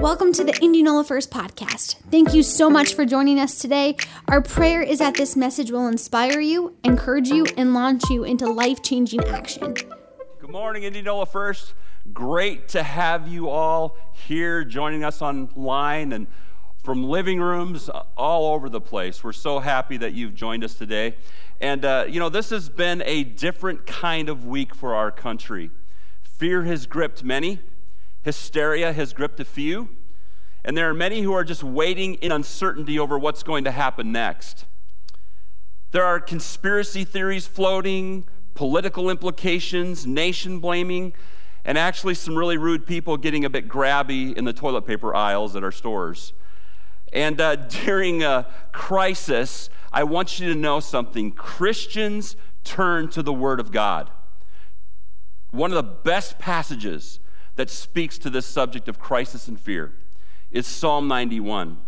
[0.00, 1.96] Welcome to the Indianola First podcast.
[2.10, 3.96] Thank you so much for joining us today.
[4.28, 8.46] Our prayer is that this message will inspire you, encourage you, and launch you into
[8.46, 9.74] life changing action.
[10.40, 11.74] Good morning, Indianola First.
[12.12, 16.26] Great to have you all here joining us online and
[16.82, 19.24] from living rooms all over the place.
[19.24, 21.16] We're so happy that you've joined us today.
[21.60, 25.70] And, uh, you know, this has been a different kind of week for our country.
[26.22, 27.60] Fear has gripped many.
[28.24, 29.90] Hysteria has gripped a few,
[30.64, 34.10] and there are many who are just waiting in uncertainty over what's going to happen
[34.12, 34.64] next.
[35.90, 38.24] There are conspiracy theories floating,
[38.54, 41.12] political implications, nation blaming,
[41.66, 45.54] and actually some really rude people getting a bit grabby in the toilet paper aisles
[45.54, 46.32] at our stores.
[47.12, 53.34] And uh, during a crisis, I want you to know something Christians turn to the
[53.34, 54.10] Word of God.
[55.50, 57.20] One of the best passages
[57.56, 59.92] that speaks to this subject of crisis and fear
[60.50, 61.78] is Psalm 91.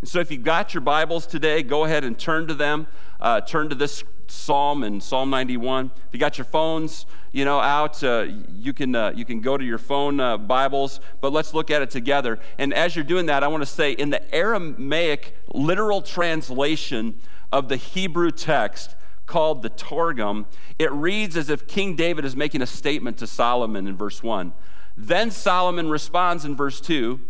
[0.00, 2.86] And so if you've got your Bibles today, go ahead and turn to them.
[3.20, 5.90] Uh, turn to this psalm in Psalm 91.
[5.96, 9.56] If you got your phones, you know, out, uh, you can uh, you can go
[9.56, 11.00] to your phone uh, Bibles.
[11.20, 12.38] But let's look at it together.
[12.58, 17.18] And as you're doing that, I want to say in the Aramaic literal translation
[17.50, 18.94] of the Hebrew text
[19.28, 20.46] called the Targum,
[20.78, 24.52] it reads as if King David is making a statement to Solomon in verse one.
[24.96, 27.20] Then Solomon responds in verse 2.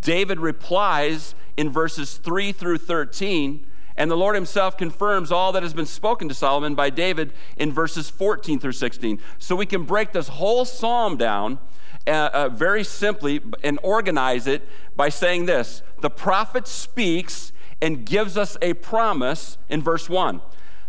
[0.00, 3.64] David replies in verses 3 through 13.
[3.96, 7.72] And the Lord himself confirms all that has been spoken to Solomon by David in
[7.72, 9.20] verses 14 through 16.
[9.38, 11.60] So we can break this whole psalm down
[12.06, 18.36] uh, uh, very simply and organize it by saying this The prophet speaks and gives
[18.36, 20.40] us a promise in verse 1.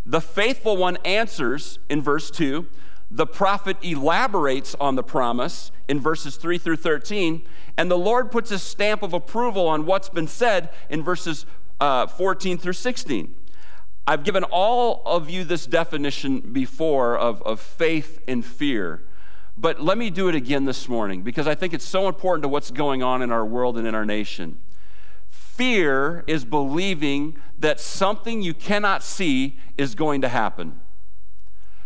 [0.06, 2.68] The faithful one answers in verse 2
[3.12, 7.44] the prophet elaborates on the promise in verses 3 through 13,
[7.78, 11.46] and the Lord puts a stamp of approval on what's been said in verses
[11.80, 13.36] uh, 14 through 16.
[14.08, 19.04] I've given all of you this definition before of, of faith and fear,
[19.58, 22.50] but let me do it again this morning because I think it's so important to
[22.50, 24.58] what's going on in our world and in our nation.
[25.56, 30.82] Fear is believing that something you cannot see is going to happen.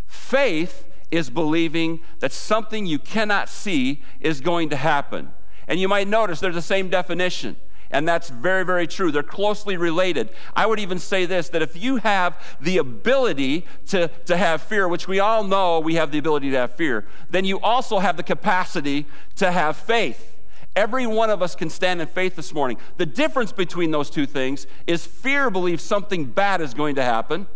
[0.06, 5.30] Faith is believing that something you cannot see is going to happen.
[5.68, 7.56] And you might notice they're the same definition.
[7.92, 9.12] And that's very, very true.
[9.12, 10.30] They're closely related.
[10.56, 14.88] I would even say this that if you have the ability to, to have fear,
[14.88, 18.16] which we all know we have the ability to have fear, then you also have
[18.16, 20.39] the capacity to have faith.
[20.76, 22.78] Every one of us can stand in faith this morning.
[22.96, 27.48] The difference between those two things is fear believes something bad is going to happen,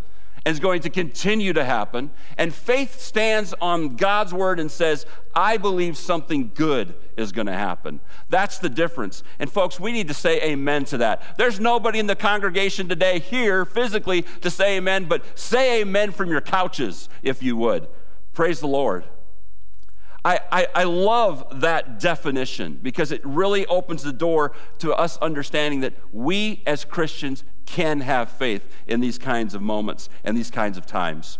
[0.45, 2.11] and is going to continue to happen.
[2.37, 7.53] And faith stands on God's word and says, I believe something good is going to
[7.53, 7.99] happen.
[8.29, 9.23] That's the difference.
[9.39, 11.37] And folks, we need to say amen to that.
[11.37, 16.29] There's nobody in the congregation today here physically to say amen, but say amen from
[16.29, 17.87] your couches if you would.
[18.33, 19.05] Praise the Lord.
[20.25, 25.81] I, I, I, love that definition because it really opens the door to us understanding
[25.81, 30.79] that we as Christians can have faith in these kinds of moments and these kinds
[30.79, 31.37] of times.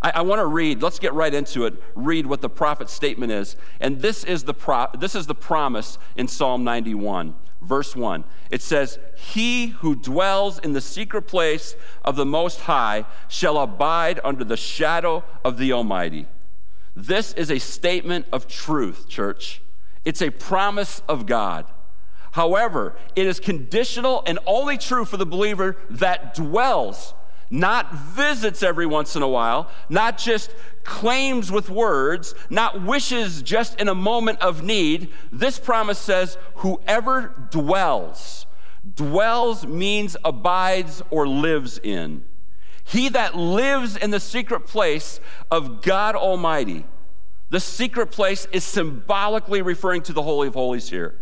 [0.00, 3.32] I, I want to read, let's get right into it, read what the prophet's statement
[3.32, 3.56] is.
[3.80, 8.22] And this is, the pro, this is the promise in Psalm 91, verse 1.
[8.52, 11.74] It says, He who dwells in the secret place
[12.04, 16.28] of the Most High shall abide under the shadow of the Almighty.
[16.94, 19.62] This is a statement of truth, church.
[20.04, 21.66] It's a promise of God.
[22.32, 27.14] However, it is conditional and only true for the believer that dwells,
[27.50, 33.80] not visits every once in a while, not just claims with words, not wishes just
[33.80, 35.12] in a moment of need.
[35.32, 38.46] This promise says, whoever dwells,
[38.94, 42.24] dwells means abides or lives in.
[42.90, 46.84] He that lives in the secret place of God Almighty.
[47.50, 51.14] The secret place is symbolically referring to the Holy of Holies here,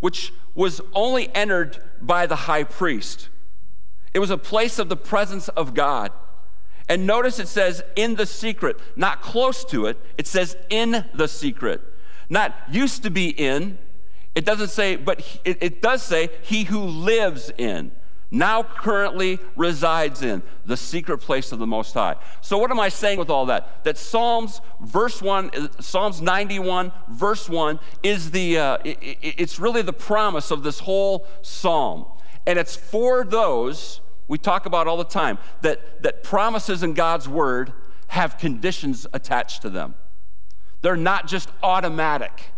[0.00, 3.30] which was only entered by the high priest.
[4.12, 6.12] It was a place of the presence of God.
[6.86, 11.28] And notice it says in the secret, not close to it, it says in the
[11.28, 11.80] secret.
[12.28, 13.78] Not used to be in.
[14.34, 17.92] It doesn't say, but it, does say he who lives in
[18.30, 22.16] now currently resides in the secret place of the most high.
[22.40, 23.84] So what am i saying with all that?
[23.84, 29.92] That psalms verse 1 psalms 91 verse 1 is the uh, it, it's really the
[29.92, 32.06] promise of this whole psalm.
[32.46, 37.28] And it's for those we talk about all the time that that promises in god's
[37.28, 37.72] word
[38.08, 39.94] have conditions attached to them.
[40.82, 42.52] They're not just automatic.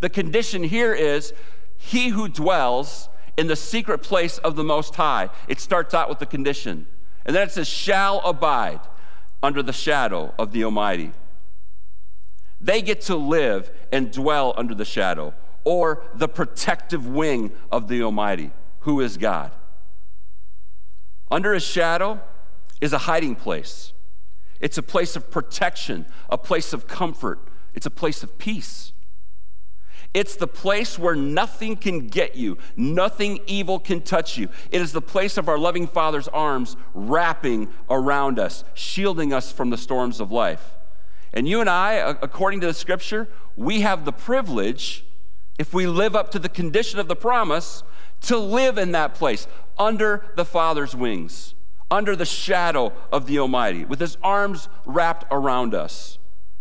[0.00, 1.32] The condition here is
[1.76, 5.30] he who dwells in the secret place of the Most High.
[5.48, 6.86] It starts out with the condition.
[7.26, 8.80] And then it says, shall abide
[9.42, 11.12] under the shadow of the Almighty.
[12.60, 15.34] They get to live and dwell under the shadow
[15.64, 19.52] or the protective wing of the Almighty, who is God.
[21.30, 22.20] Under his shadow
[22.80, 23.92] is a hiding place.
[24.60, 27.40] It's a place of protection, a place of comfort,
[27.74, 28.92] it's a place of peace.
[30.14, 34.48] It's the place where nothing can get you, nothing evil can touch you.
[34.70, 39.70] It is the place of our loving Father's arms wrapping around us, shielding us from
[39.70, 40.76] the storms of life.
[41.32, 45.04] And you and I, according to the scripture, we have the privilege,
[45.58, 47.82] if we live up to the condition of the promise,
[48.22, 51.54] to live in that place under the Father's wings,
[51.90, 56.18] under the shadow of the Almighty, with His arms wrapped around us,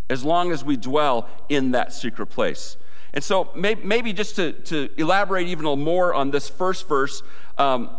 [0.09, 2.77] as long as we dwell in that secret place.
[3.13, 7.21] And so, maybe just to, to elaborate even a little more on this first verse,
[7.57, 7.91] um,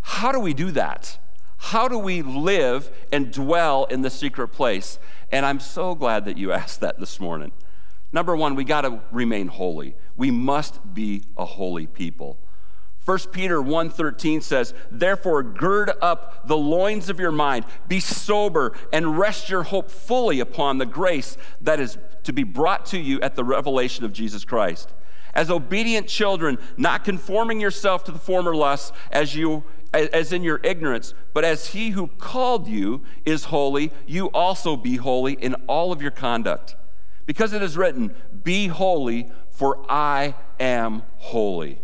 [0.00, 1.18] how do we do that?
[1.58, 4.98] How do we live and dwell in the secret place?
[5.30, 7.52] And I'm so glad that you asked that this morning.
[8.12, 9.96] Number one, we got to remain holy.
[10.16, 12.38] We must be a holy people.
[13.04, 19.18] 1 Peter 1:13 says, "Therefore gird up the loins of your mind, be sober and
[19.18, 23.34] rest your hope fully upon the grace that is to be brought to you at
[23.34, 24.92] the revelation of Jesus Christ."
[25.34, 30.60] As obedient children, not conforming yourself to the former lusts as you as in your
[30.64, 35.92] ignorance, but as he who called you is holy, you also be holy in all
[35.92, 36.74] of your conduct.
[37.26, 41.83] Because it is written, Be holy, for I am holy.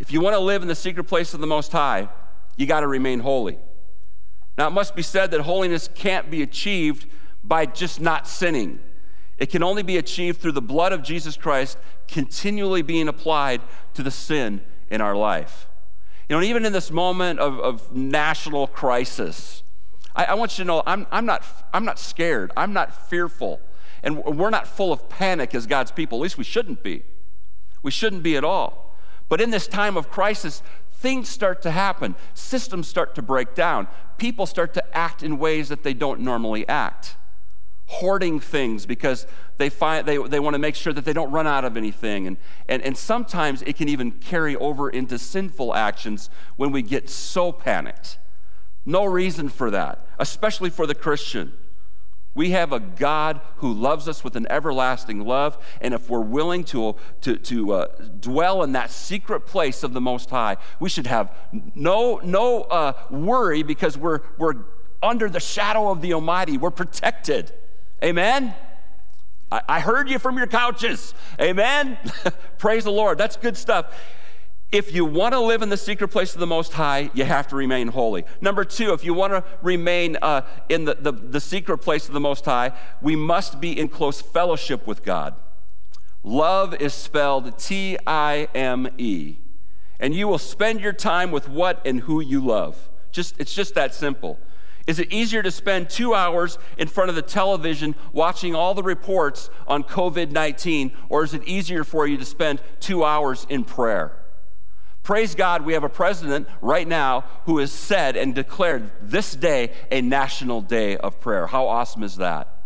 [0.00, 2.08] If you want to live in the secret place of the Most High,
[2.56, 3.58] you got to remain holy.
[4.56, 7.06] Now, it must be said that holiness can't be achieved
[7.44, 8.80] by just not sinning.
[9.38, 13.60] It can only be achieved through the blood of Jesus Christ continually being applied
[13.94, 15.68] to the sin in our life.
[16.28, 19.62] You know, even in this moment of, of national crisis,
[20.14, 22.52] I, I, want you to know I'm, I'm, not, I'm not scared.
[22.56, 23.60] I'm not fearful.
[24.02, 26.18] And we're not full of panic as God's people.
[26.18, 27.02] At least we shouldn't be.
[27.82, 28.89] We shouldn't be at all.
[29.30, 30.62] But in this time of crisis,
[30.92, 32.16] things start to happen.
[32.34, 33.86] Systems start to break down.
[34.18, 37.16] People start to act in ways that they don't normally act.
[37.86, 41.46] Hoarding things because they, find, they, they want to make sure that they don't run
[41.46, 42.26] out of anything.
[42.26, 42.36] And,
[42.68, 47.52] and, and sometimes it can even carry over into sinful actions when we get so
[47.52, 48.18] panicked.
[48.84, 51.52] No reason for that, especially for the Christian.
[52.34, 56.62] We have a God who loves us with an everlasting love, and if we're willing
[56.64, 57.86] to, to, to uh,
[58.20, 61.36] dwell in that secret place of the Most High, we should have
[61.74, 64.54] no, no uh, worry because we're, we're
[65.02, 66.56] under the shadow of the Almighty.
[66.56, 67.52] We're protected.
[68.02, 68.54] Amen?
[69.50, 71.14] I, I heard you from your couches.
[71.40, 71.98] Amen?
[72.58, 73.18] Praise the Lord.
[73.18, 73.92] That's good stuff.
[74.72, 77.48] If you want to live in the secret place of the Most High, you have
[77.48, 78.24] to remain holy.
[78.40, 82.14] Number two, if you want to remain uh, in the, the, the secret place of
[82.14, 82.72] the Most High,
[83.02, 85.34] we must be in close fellowship with God.
[86.22, 89.38] Love is spelled T I M E.
[89.98, 92.90] And you will spend your time with what and who you love.
[93.10, 94.38] Just, it's just that simple.
[94.86, 98.82] Is it easier to spend two hours in front of the television watching all the
[98.84, 103.64] reports on COVID 19, or is it easier for you to spend two hours in
[103.64, 104.19] prayer?
[105.10, 109.72] Praise God, we have a president right now who has said and declared this day
[109.90, 111.48] a national day of prayer.
[111.48, 112.62] How awesome is that?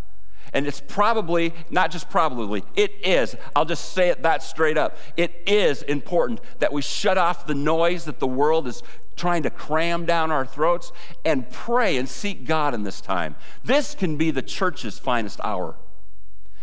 [0.53, 4.99] And it's probably, not just probably, it is, I'll just say it that straight up.
[5.17, 8.83] It is important that we shut off the noise that the world is
[9.17, 10.93] trying to cram down our throats
[11.25, 13.37] and pray and seek God in this time.
[13.65, 15.77] This can be the church's finest hour.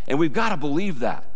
[0.08, 1.31] And we've got to believe that.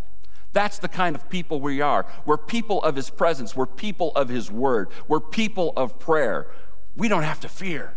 [0.55, 2.05] That's the kind of people we are.
[2.25, 6.47] We're people of His presence, we're people of His word, we're people of prayer.
[6.95, 7.93] We don't have to fear.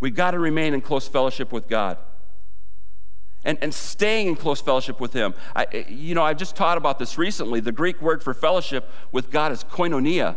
[0.00, 1.98] We've got to remain in close fellowship with God.
[3.44, 5.34] And, and staying in close fellowship with Him.
[5.54, 7.60] I, eh, you know, I've just taught about this recently.
[7.60, 10.34] The Greek word for fellowship with God is koinonia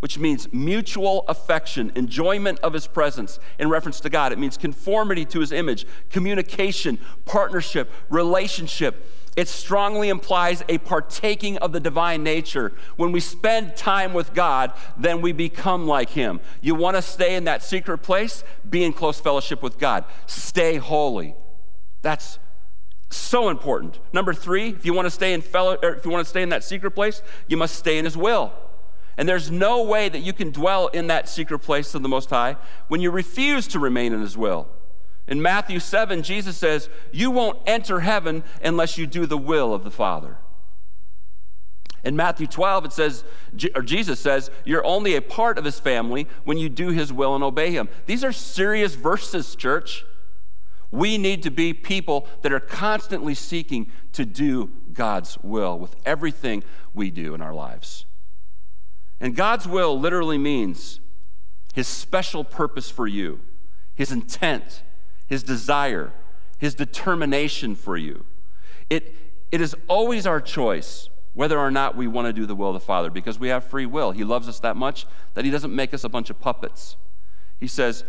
[0.00, 4.32] which means mutual affection, enjoyment of his presence in reference to God.
[4.32, 9.19] It means conformity to his image, communication, partnership, relationship.
[9.40, 12.74] It strongly implies a partaking of the divine nature.
[12.96, 16.40] When we spend time with God, then we become like Him.
[16.60, 18.44] You want to stay in that secret place?
[18.68, 20.04] Be in close fellowship with God.
[20.26, 21.36] Stay holy.
[22.02, 22.38] That's
[23.08, 23.98] so important.
[24.12, 26.50] Number three, if you want to stay in fellow, if you want to stay in
[26.50, 28.52] that secret place, you must stay in His will.
[29.16, 32.28] And there's no way that you can dwell in that secret place of the Most
[32.28, 34.68] High when you refuse to remain in His will.
[35.30, 39.84] In Matthew 7, Jesus says, You won't enter heaven unless you do the will of
[39.84, 40.38] the Father.
[42.02, 43.24] In Matthew 12, it says,
[43.76, 47.34] or Jesus says, You're only a part of his family when you do his will
[47.36, 47.88] and obey him.
[48.06, 50.04] These are serious verses, church.
[50.90, 56.64] We need to be people that are constantly seeking to do God's will with everything
[56.92, 58.06] we do in our lives.
[59.20, 60.98] And God's will literally means
[61.72, 63.40] his special purpose for you,
[63.94, 64.82] his intent,
[65.30, 66.12] his desire,
[66.58, 68.26] his determination for you.
[68.90, 69.14] It,
[69.52, 72.74] it is always our choice whether or not we want to do the will of
[72.74, 74.10] the Father because we have free will.
[74.10, 76.96] He loves us that much that he doesn't make us a bunch of puppets.
[77.60, 78.04] He says,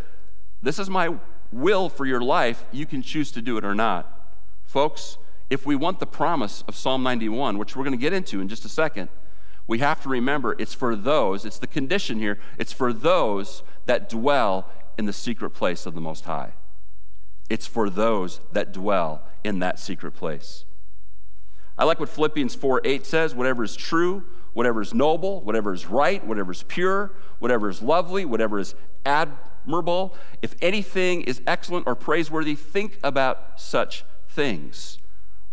[0.63, 1.15] This is my
[1.51, 2.65] will for your life.
[2.71, 4.35] You can choose to do it or not.
[4.65, 5.17] Folks,
[5.51, 8.47] if we want the promise of Psalm 91, which we're going to get into in
[8.47, 9.09] just a second,
[9.67, 14.09] we have to remember it's for those, it's the condition here, it's for those that
[14.09, 16.53] dwell in the secret place of the Most High.
[17.51, 20.63] It's for those that dwell in that secret place.
[21.77, 25.85] I like what Philippians 4 8 says whatever is true, whatever is noble, whatever is
[25.85, 28.73] right, whatever is pure, whatever is lovely, whatever is
[29.05, 34.99] admirable, if anything is excellent or praiseworthy, think about such things.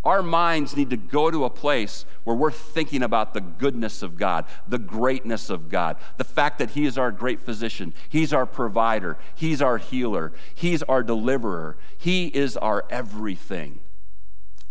[0.05, 4.17] Our minds need to go to a place where we're thinking about the goodness of
[4.17, 8.47] God, the greatness of God, the fact that He is our great physician, He's our
[8.47, 13.81] provider, He's our healer, He's our deliverer, He is our everything.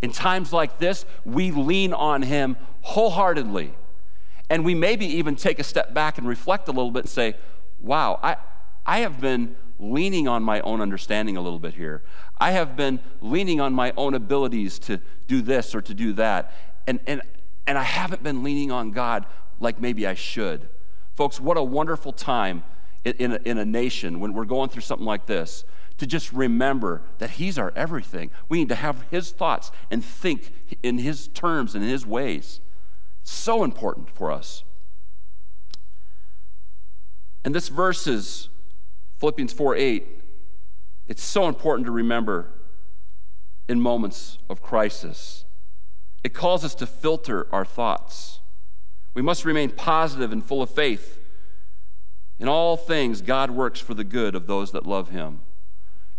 [0.01, 3.73] In times like this, we lean on Him wholeheartedly.
[4.49, 7.35] And we maybe even take a step back and reflect a little bit and say,
[7.81, 8.37] wow, I,
[8.85, 12.03] I have been leaning on my own understanding a little bit here.
[12.37, 16.53] I have been leaning on my own abilities to do this or to do that.
[16.87, 17.21] And, and,
[17.65, 19.25] and I haven't been leaning on God
[19.59, 20.69] like maybe I should.
[21.15, 22.63] Folks, what a wonderful time
[23.03, 25.63] in, in, a, in a nation when we're going through something like this
[25.97, 28.29] to just remember that He's our everything.
[28.49, 30.51] We need to have His thoughts and think
[30.83, 32.61] in His terms and His ways.
[33.23, 34.63] So important for us.
[37.43, 38.49] And this verse is
[39.19, 40.07] Philippians 4 8,
[41.07, 42.51] it's so important to remember
[43.67, 45.45] in moments of crisis.
[46.23, 48.39] It calls us to filter our thoughts.
[49.13, 51.19] We must remain positive and full of faith.
[52.39, 55.39] In all things, God works for the good of those that love Him.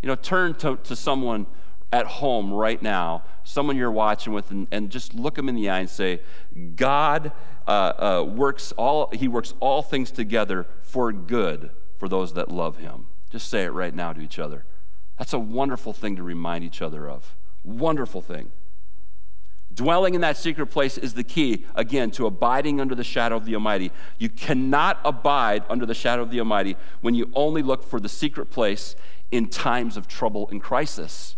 [0.03, 1.47] You know, turn to, to someone
[1.93, 5.71] at home right now, someone you're watching with, and, and just look them in the
[5.71, 6.21] eye and say,
[6.75, 7.33] God
[7.67, 12.79] uh, uh, works all, He works all things together for good for those that love
[12.79, 13.09] him.
[13.31, 14.65] Just say it right now to each other.
[15.19, 17.35] That's a wonderful thing to remind each other of.
[17.65, 18.51] Wonderful thing.
[19.75, 23.45] Dwelling in that secret place is the key, again, to abiding under the shadow of
[23.45, 23.93] the Almighty.
[24.19, 28.09] You cannot abide under the shadow of the Almighty when you only look for the
[28.09, 28.97] secret place
[29.31, 31.37] in times of trouble and crisis.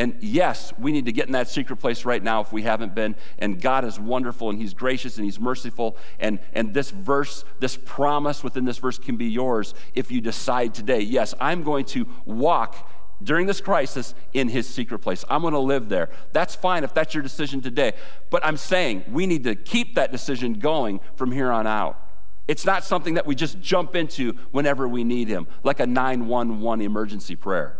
[0.00, 2.94] And yes, we need to get in that secret place right now if we haven't
[2.94, 3.14] been.
[3.38, 5.98] And God is wonderful and He's gracious and He's merciful.
[6.18, 10.72] And, and this verse, this promise within this verse can be yours if you decide
[10.72, 12.90] today, yes, I'm going to walk
[13.22, 15.22] during this crisis in His secret place.
[15.28, 16.08] I'm going to live there.
[16.32, 17.92] That's fine if that's your decision today.
[18.30, 22.02] But I'm saying we need to keep that decision going from here on out.
[22.48, 26.86] It's not something that we just jump into whenever we need Him, like a 911
[26.86, 27.79] emergency prayer.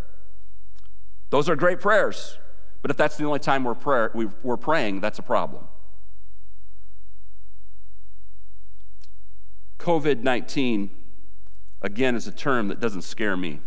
[1.31, 2.39] Those are great prayers,
[2.83, 4.11] but if that's the only time we're, prayer,
[4.43, 5.65] we're praying, that's a problem.
[9.79, 10.91] COVID 19,
[11.81, 13.61] again, is a term that doesn't scare me.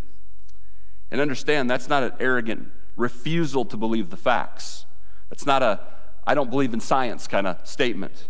[1.09, 4.85] And understand that's not an arrogant refusal to believe the facts.
[5.29, 5.79] That's not a,
[6.25, 8.27] I don't believe in science kind of statement.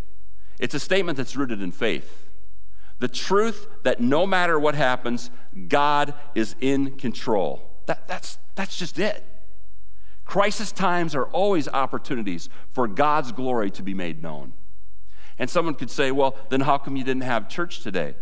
[0.60, 2.30] It's a statement that's rooted in faith.
[3.00, 5.30] The truth that no matter what happens,
[5.68, 7.73] God is in control.
[7.86, 9.24] That, that's, that's just it.
[10.26, 14.54] Crisis times are always opportunities for God's glory to be made known.
[15.38, 18.16] And someone could say, well, then how come you didn't have church today?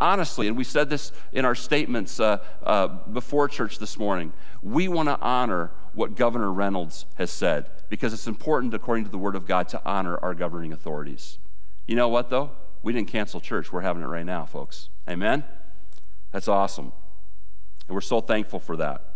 [0.00, 4.88] Honestly, and we said this in our statements uh, uh, before church this morning, we
[4.88, 9.36] want to honor what Governor Reynolds has said because it's important, according to the Word
[9.36, 11.38] of God, to honor our governing authorities.
[11.86, 12.50] You know what, though?
[12.82, 13.72] We didn't cancel church.
[13.72, 14.88] We're having it right now, folks.
[15.08, 15.44] Amen?
[16.32, 16.92] That's awesome.
[17.88, 19.12] And we're so thankful for that.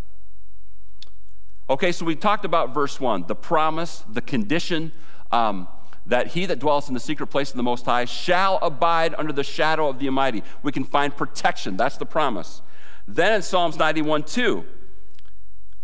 [1.68, 4.92] Okay, so we talked about verse 1 the promise, the condition
[5.32, 5.66] um,
[6.06, 9.32] that he that dwells in the secret place of the Most High shall abide under
[9.32, 10.44] the shadow of the Almighty.
[10.62, 11.76] We can find protection.
[11.76, 12.62] That's the promise.
[13.08, 14.64] Then in Psalms 91 2,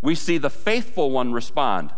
[0.01, 1.93] we see the faithful one respond.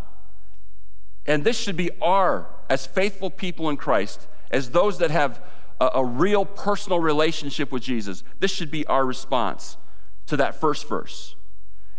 [1.27, 5.43] And this should be our, as faithful people in Christ, as those that have
[5.81, 9.77] a, a real personal relationship with Jesus, this should be our response
[10.27, 11.37] to that first verse.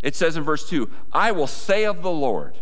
[0.02, 2.58] It says in verse 2 I will say of the Lord,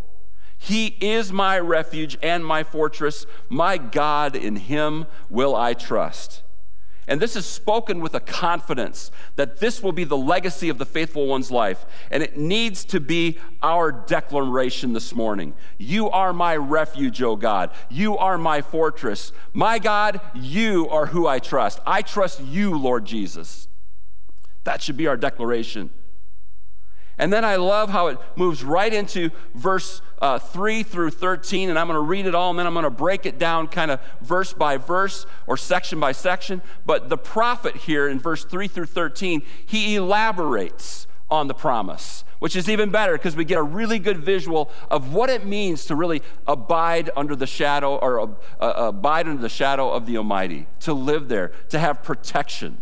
[0.58, 6.42] He is my refuge and my fortress, my God, in Him will I trust.
[7.06, 10.86] And this is spoken with a confidence that this will be the legacy of the
[10.86, 11.84] faithful one's life.
[12.10, 15.52] And it needs to be our declaration this morning.
[15.76, 17.72] You are my refuge, O God.
[17.90, 19.32] You are my fortress.
[19.52, 21.78] My God, you are who I trust.
[21.84, 23.68] I trust you, Lord Jesus.
[24.64, 25.90] That should be our declaration.
[27.16, 31.78] And then I love how it moves right into verse uh, 3 through 13, and
[31.78, 33.90] I'm going to read it all, and then I'm going to break it down kind
[33.90, 36.60] of verse by verse or section by section.
[36.84, 42.56] But the prophet here in verse 3 through 13, he elaborates on the promise, which
[42.56, 45.94] is even better because we get a really good visual of what it means to
[45.94, 50.92] really abide under the shadow or uh, abide under the shadow of the Almighty, to
[50.92, 52.78] live there, to have protection.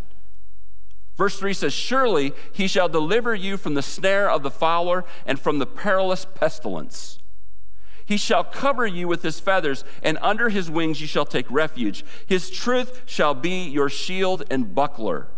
[1.16, 5.38] Verse 3 says, Surely he shall deliver you from the snare of the fowler and
[5.38, 7.18] from the perilous pestilence.
[8.04, 12.04] He shall cover you with his feathers, and under his wings you shall take refuge.
[12.26, 15.28] His truth shall be your shield and buckler.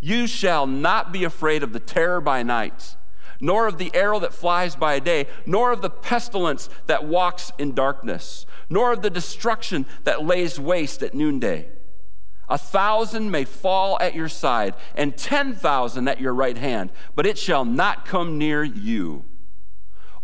[0.00, 2.96] You shall not be afraid of the terror by night,
[3.40, 7.74] nor of the arrow that flies by day, nor of the pestilence that walks in
[7.74, 11.68] darkness, nor of the destruction that lays waste at noonday.
[12.48, 17.26] A thousand may fall at your side, and ten thousand at your right hand, but
[17.26, 19.24] it shall not come near you.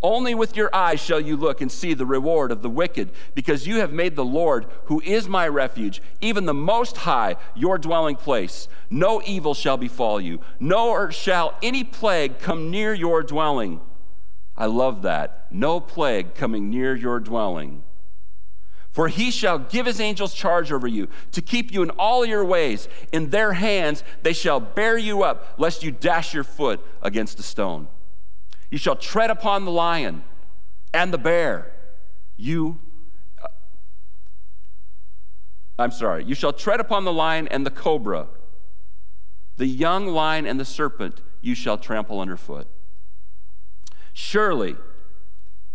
[0.00, 3.66] Only with your eyes shall you look and see the reward of the wicked, because
[3.66, 8.16] you have made the Lord, who is my refuge, even the Most High, your dwelling
[8.16, 8.68] place.
[8.90, 13.80] No evil shall befall you, nor shall any plague come near your dwelling.
[14.56, 15.46] I love that.
[15.50, 17.82] No plague coming near your dwelling.
[18.94, 22.44] For he shall give his angels charge over you to keep you in all your
[22.44, 22.88] ways.
[23.12, 27.42] In their hands they shall bear you up, lest you dash your foot against a
[27.42, 27.88] stone.
[28.70, 30.22] You shall tread upon the lion
[30.92, 31.72] and the bear.
[32.36, 32.78] You,
[33.42, 33.48] uh,
[35.76, 38.28] I'm sorry, you shall tread upon the lion and the cobra.
[39.56, 42.68] The young lion and the serpent you shall trample underfoot.
[44.12, 44.76] Surely,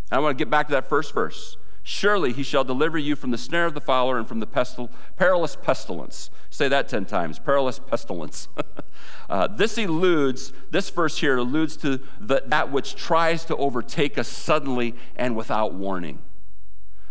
[0.09, 1.57] I want to get back to that first verse.
[1.89, 4.91] Surely he shall deliver you from the snare of the fowler and from the pestil-
[5.17, 6.29] perilous pestilence.
[6.51, 8.47] Say that 10 times perilous pestilence.
[9.29, 14.27] uh, this eludes, this verse here alludes to the, that which tries to overtake us
[14.27, 16.21] suddenly and without warning.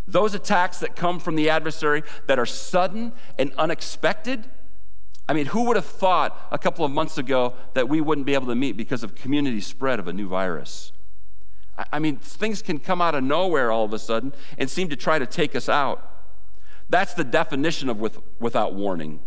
[0.06, 4.44] Those attacks that come from the adversary that are sudden and unexpected.
[5.28, 8.34] I mean, who would have thought a couple of months ago that we wouldn't be
[8.34, 10.92] able to meet because of community spread of a new virus?
[11.92, 14.96] I mean, things can come out of nowhere all of a sudden and seem to
[14.96, 16.04] try to take us out.
[16.88, 19.20] That's the definition of with, without warning,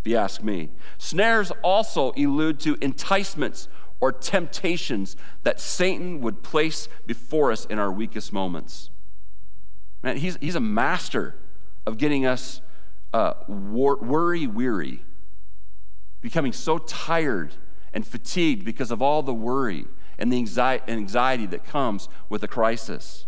[0.00, 0.70] if you ask me.
[0.96, 3.68] Snares also allude to enticements
[4.00, 8.90] or temptations that Satan would place before us in our weakest moments.
[10.02, 11.34] Man, he's, he's a master
[11.86, 12.60] of getting us
[13.12, 15.02] uh, wor- worry weary,
[16.20, 17.54] becoming so tired
[17.92, 19.86] and fatigued because of all the worry
[20.18, 20.38] and the
[20.88, 23.26] anxiety that comes with a crisis.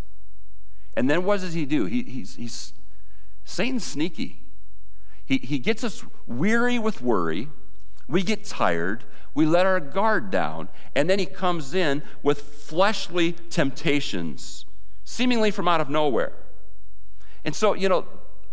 [0.95, 1.85] And then what does he do?
[1.85, 2.73] He, he's, he's
[3.45, 4.41] Satan's sneaky.
[5.25, 7.47] He, he gets us weary with worry.
[8.07, 9.05] We get tired.
[9.33, 10.67] We let our guard down.
[10.95, 14.65] And then he comes in with fleshly temptations,
[15.05, 16.33] seemingly from out of nowhere.
[17.45, 18.05] And so, you know,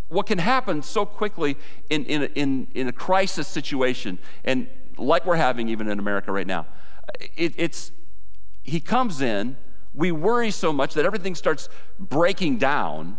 [0.09, 1.57] what can happen so quickly
[1.90, 6.46] in, in, in, in a crisis situation, and like we're having even in America right
[6.46, 6.66] now,
[7.37, 7.90] it, it's,
[8.68, 9.57] he comes in,
[9.94, 13.18] we worry so much that everything starts breaking down,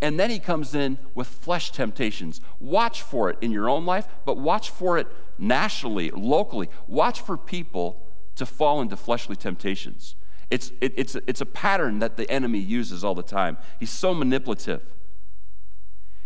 [0.00, 2.40] and then he comes in with flesh temptations.
[2.60, 5.06] Watch for it in your own life, but watch for it
[5.38, 6.68] nationally, locally.
[6.86, 8.00] Watch for people
[8.36, 10.14] to fall into fleshly temptations.
[10.50, 13.56] It's, it, it's, it's a pattern that the enemy uses all the time.
[13.80, 14.82] He's so manipulative.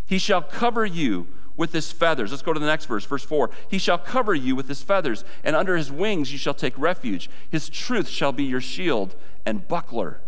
[0.05, 1.27] He shall cover you
[1.59, 2.31] with his feathers.
[2.31, 3.51] Let's go to the next verse, verse 4.
[3.69, 7.29] He shall cover you with his feathers, and under his wings you shall take refuge.
[7.51, 10.23] His truth shall be your shield and buckler.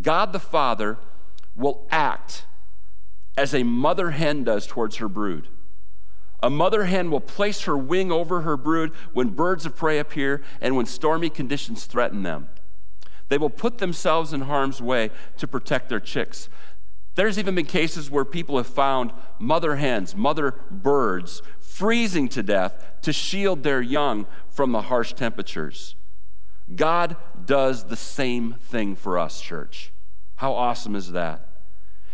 [0.00, 0.98] God the Father
[1.54, 2.46] will act
[3.36, 5.48] as a mother hen does towards her brood.
[6.42, 10.42] A mother hen will place her wing over her brood when birds of prey appear
[10.60, 12.48] and when stormy conditions threaten them.
[13.28, 16.48] They will put themselves in harm's way to protect their chicks.
[17.14, 22.84] There's even been cases where people have found mother hens, mother birds, freezing to death
[23.02, 25.94] to shield their young from the harsh temperatures.
[26.74, 29.92] God does the same thing for us, church.
[30.36, 31.48] How awesome is that?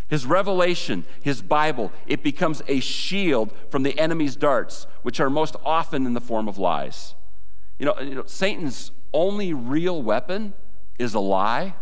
[0.08, 5.54] His revelation, his Bible, it becomes a shield from the enemy's darts, which are most
[5.64, 7.14] often in the form of lies.
[7.78, 10.52] You know, you know Satan's only real weapon
[10.98, 11.74] is a lie.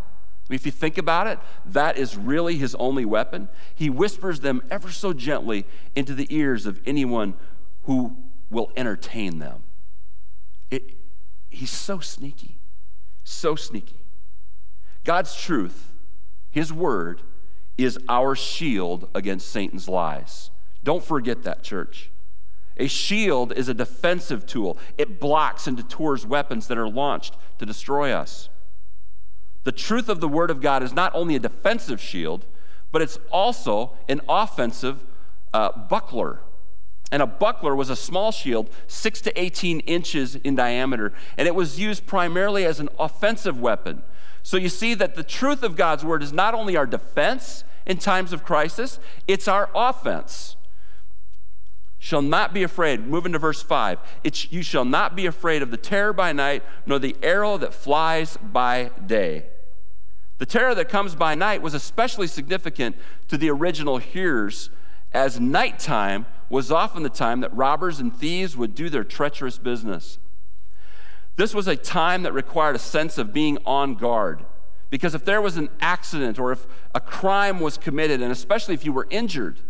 [0.48, 3.48] If you think about it, that is really his only weapon.
[3.74, 7.34] He whispers them ever so gently into the ears of anyone
[7.84, 8.16] who
[8.50, 9.62] will entertain them.
[10.70, 10.94] It,
[11.50, 12.56] he's so sneaky,
[13.24, 14.00] so sneaky.
[15.04, 15.92] God's truth,
[16.50, 17.22] his word,
[17.76, 20.50] is our shield against Satan's lies.
[20.82, 22.10] Don't forget that, church.
[22.78, 27.66] A shield is a defensive tool, it blocks and detours weapons that are launched to
[27.66, 28.48] destroy us.
[29.64, 32.46] The truth of the Word of God is not only a defensive shield,
[32.92, 35.04] but it's also an offensive
[35.52, 36.40] uh, buckler.
[37.10, 41.54] And a buckler was a small shield, 6 to 18 inches in diameter, and it
[41.54, 44.02] was used primarily as an offensive weapon.
[44.42, 47.96] So you see that the truth of God's Word is not only our defense in
[47.96, 50.56] times of crisis, it's our offense
[51.98, 53.06] shall not be afraid.
[53.06, 53.98] Moving to verse 5.
[54.22, 57.74] It's, you shall not be afraid of the terror by night, nor the arrow that
[57.74, 59.46] flies by day.
[60.38, 64.70] The terror that comes by night was especially significant to the original hearers,
[65.12, 70.18] as nighttime was often the time that robbers and thieves would do their treacherous business.
[71.36, 74.44] This was a time that required a sense of being on guard.
[74.90, 78.84] Because if there was an accident or if a crime was committed, and especially if
[78.84, 79.60] you were injured,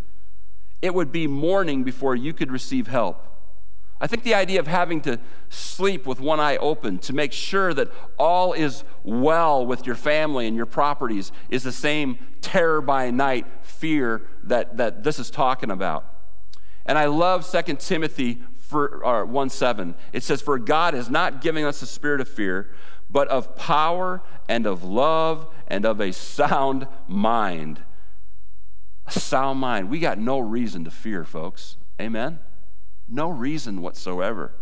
[0.80, 3.24] it would be morning before you could receive help.
[4.00, 7.74] I think the idea of having to sleep with one eye open to make sure
[7.74, 13.10] that all is well with your family and your properties is the same terror by
[13.10, 16.04] night fear that, that this is talking about.
[16.86, 19.94] And I love 2 Timothy 1 7.
[20.12, 22.70] It says, For God is not giving us a spirit of fear,
[23.10, 27.82] but of power and of love and of a sound mind
[29.16, 29.90] a sound mind.
[29.90, 31.76] We got no reason to fear, folks.
[32.00, 32.38] Amen?
[33.08, 34.52] No reason whatsoever.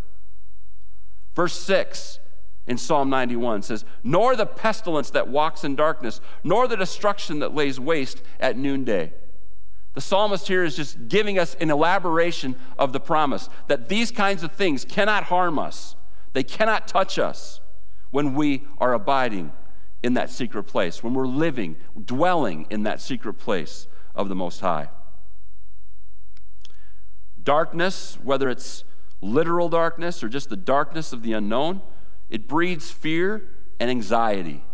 [1.34, 2.20] Verse 6
[2.66, 7.54] in Psalm 91 says, Nor the pestilence that walks in darkness, nor the destruction that
[7.54, 9.12] lays waste at noonday.
[9.94, 14.42] The psalmist here is just giving us an elaboration of the promise that these kinds
[14.42, 15.96] of things cannot harm us,
[16.32, 17.60] they cannot touch us
[18.10, 19.52] when we are abiding
[20.02, 24.60] in that secret place, when we're living, dwelling in that secret place of the Most
[24.60, 24.88] High.
[27.42, 28.84] Darkness, whether it's
[29.20, 31.82] literal darkness or just the darkness of the unknown,
[32.28, 33.44] it breeds fear
[33.78, 34.64] and anxiety.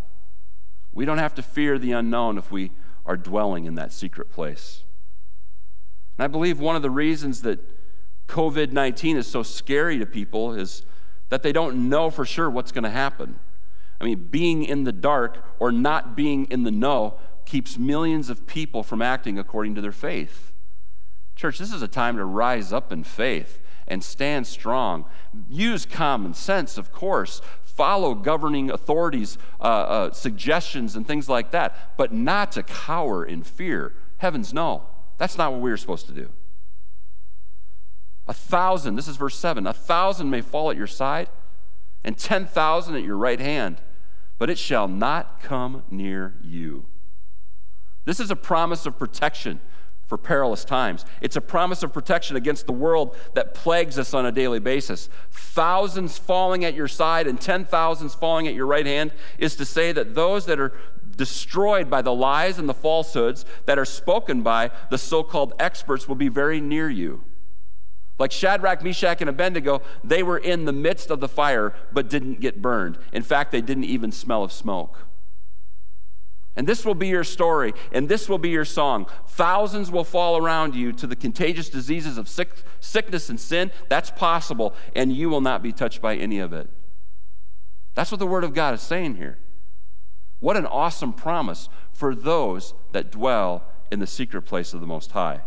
[0.93, 2.71] We don't have to fear the unknown if we
[3.05, 4.85] are dwelling in that secret place.
[6.17, 7.61] And I believe one of the reasons that
[8.29, 10.85] COVID 19 is so scary to people is
[11.29, 13.39] that they don't know for sure what's going to happen.
[14.01, 18.47] I mean, being in the dark or not being in the know keeps millions of
[18.47, 20.53] people from acting according to their faith.
[21.35, 25.05] Church, this is a time to rise up in faith and stand strong.
[25.49, 27.41] Use common sense, of course.
[27.63, 33.43] Follow governing authorities' uh, uh, suggestions and things like that, but not to cower in
[33.43, 33.95] fear.
[34.19, 34.85] Heavens, no.
[35.19, 36.31] That's not what we are supposed to do.
[38.29, 41.29] A thousand, this is verse 7, a thousand may fall at your side
[42.05, 43.81] and 10,000 at your right hand,
[44.39, 46.87] but it shall not come near you.
[48.05, 49.61] This is a promise of protection
[50.07, 51.07] for perilous times.
[51.21, 55.09] It's a promise of protection against the world that plagues us on a daily basis.
[55.31, 59.91] Thousands falling at your side and 10,000s falling at your right hand is to say
[59.93, 60.75] that those that are
[61.17, 66.07] destroyed by the lies and the falsehoods that are spoken by the so called experts
[66.07, 67.25] will be very near you.
[68.19, 72.41] Like Shadrach, Meshach, and Abednego, they were in the midst of the fire but didn't
[72.41, 72.99] get burned.
[73.13, 75.07] In fact, they didn't even smell of smoke.
[76.55, 79.07] And this will be your story, and this will be your song.
[79.27, 83.71] Thousands will fall around you to the contagious diseases of sick, sickness and sin.
[83.89, 86.69] That's possible, and you will not be touched by any of it.
[87.95, 89.39] That's what the Word of God is saying here.
[90.41, 95.13] What an awesome promise for those that dwell in the secret place of the Most
[95.13, 95.41] High.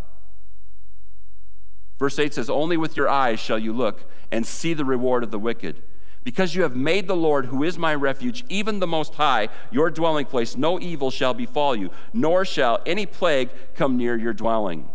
[2.00, 5.32] Verse 8 says, Only with your eyes shall you look and see the reward of
[5.32, 5.82] the wicked.
[6.26, 9.92] Because you have made the Lord, who is my refuge, even the Most High, your
[9.92, 14.90] dwelling place, no evil shall befall you, nor shall any plague come near your dwelling.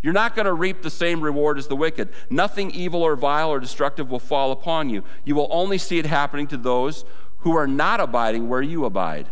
[0.00, 2.08] You're not going to reap the same reward as the wicked.
[2.30, 5.04] Nothing evil or vile or destructive will fall upon you.
[5.26, 7.04] You will only see it happening to those
[7.40, 9.28] who are not abiding where you abide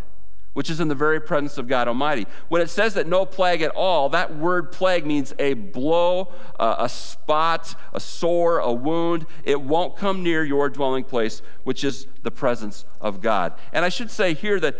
[0.58, 2.26] which is in the very presence of God Almighty.
[2.48, 6.74] When it says that no plague at all, that word plague means a blow, uh,
[6.80, 9.24] a spot, a sore, a wound.
[9.44, 13.52] It won't come near your dwelling place, which is the presence of God.
[13.72, 14.74] And I should say here that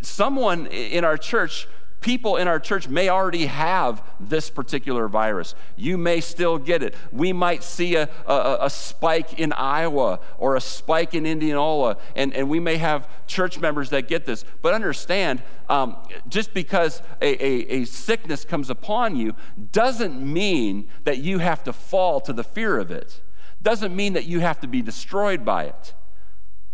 [0.00, 1.68] someone in our church
[2.00, 5.56] People in our church may already have this particular virus.
[5.76, 6.94] You may still get it.
[7.10, 12.32] We might see a, a, a spike in Iowa or a spike in Indianola, and,
[12.34, 14.44] and we may have church members that get this.
[14.62, 15.96] But understand, um,
[16.28, 19.34] just because a, a, a sickness comes upon you
[19.72, 23.20] doesn't mean that you have to fall to the fear of it,
[23.60, 25.94] doesn't mean that you have to be destroyed by it.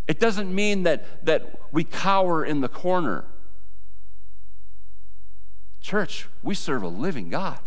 [0.06, 3.24] It doesn't mean that, that we cower in the corner.
[5.85, 7.61] Church, we serve a living God.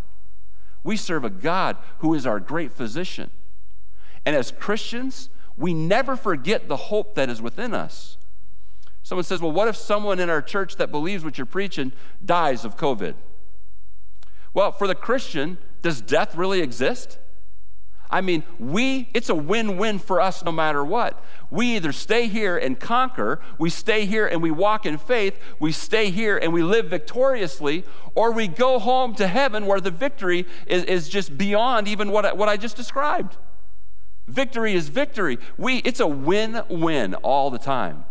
[0.83, 3.29] We serve a God who is our great physician.
[4.25, 8.17] And as Christians, we never forget the hope that is within us.
[9.03, 11.93] Someone says, Well, what if someone in our church that believes what you're preaching
[12.25, 13.13] dies of COVID?
[14.51, 17.19] Well, for the Christian, does death really exist?
[18.09, 21.21] I mean, we, it's a win win for us no matter what.
[21.51, 25.71] We either stay here and conquer, we stay here and we walk in faith, we
[25.71, 27.83] stay here and we live victoriously,
[28.15, 32.25] or we go home to heaven where the victory is, is just beyond even what
[32.25, 33.37] I, what I just described.
[34.27, 35.37] Victory is victory.
[35.57, 38.05] We, it's a win win all the time.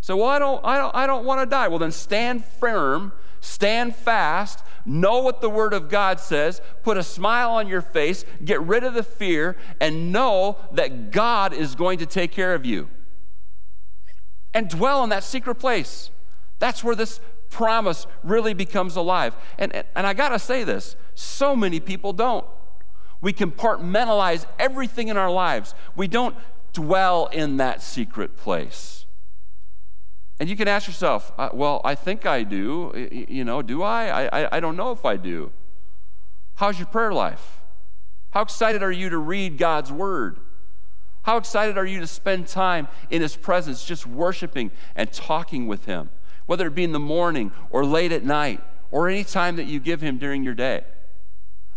[0.00, 1.68] So, well, I don't, I don't, I don't want to die.
[1.68, 3.12] Well, then stand firm,
[3.42, 8.24] stand fast, know what the Word of God says, put a smile on your face,
[8.42, 12.64] get rid of the fear, and know that God is going to take care of
[12.64, 12.88] you.
[14.54, 16.10] And dwell in that secret place.
[16.58, 19.34] That's where this promise really becomes alive.
[19.58, 22.46] And, and I got to say this so many people don't.
[23.20, 26.36] We compartmentalize everything in our lives, we don't
[26.72, 29.01] dwell in that secret place.
[30.42, 33.08] And you can ask yourself, well, I think I do.
[33.28, 34.26] You know, do I?
[34.26, 34.56] I?
[34.56, 35.52] I don't know if I do.
[36.56, 37.60] How's your prayer life?
[38.30, 40.40] How excited are you to read God's word?
[41.22, 45.84] How excited are you to spend time in His presence, just worshiping and talking with
[45.84, 46.10] Him,
[46.46, 49.78] whether it be in the morning or late at night or any time that you
[49.78, 50.82] give Him during your day?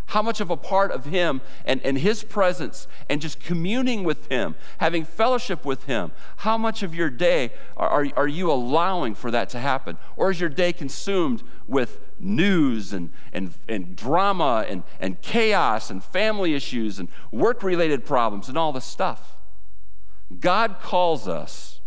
[0.08, 4.28] How much of a part of Him and, and His presence and just communing with
[4.28, 9.16] Him, having fellowship with Him, how much of your day are, are, are, you allowing
[9.16, 9.98] for that to happen?
[10.16, 16.04] Or is your day consumed with news and, and, and drama and, and chaos and
[16.04, 19.38] family issues and work related problems and all this stuff?
[20.40, 21.82] God calls us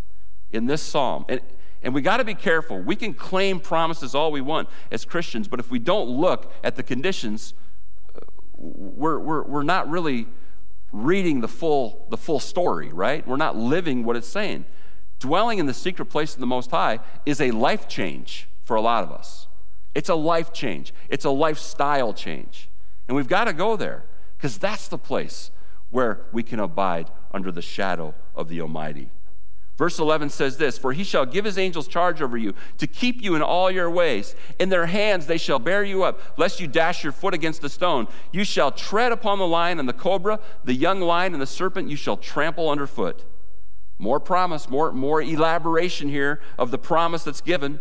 [0.51, 1.25] in this psalm.
[1.29, 1.41] And,
[1.83, 2.81] and we got to be careful.
[2.81, 6.77] We can claim promises all we want as Christians, but if we don't look at
[6.77, 7.55] the conditions,
[8.59, 10.27] we're, we're, we're not really
[10.93, 13.27] reading the full, the full story, right?
[13.27, 14.65] We're not living what it's saying.
[15.19, 18.81] Dwelling in the secret place of the Most High is a life change for a
[18.81, 19.47] lot of us.
[19.95, 22.69] It's a life change, it's a lifestyle change.
[23.07, 24.05] And we've got to go there
[24.37, 25.51] because that's the place
[25.91, 29.11] where we can abide under the shadow of the Almighty.
[29.79, 33.23] Verse 11 says this For he shall give his angels charge over you to keep
[33.23, 34.35] you in all your ways.
[34.59, 37.69] In their hands they shall bear you up, lest you dash your foot against a
[37.69, 38.09] stone.
[38.33, 41.89] You shall tread upon the lion and the cobra, the young lion and the serpent
[41.89, 43.25] you shall trample underfoot.
[43.99, 47.79] More promise, more, more elaboration here of the promise that's given.